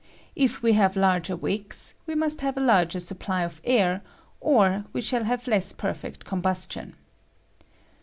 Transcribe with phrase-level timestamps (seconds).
[0.35, 4.01] If we have larger wicks, we must have a larger supply of air,
[4.39, 6.93] or we shall have less perfect com bustion.